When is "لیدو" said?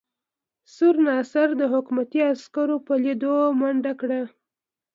3.03-3.35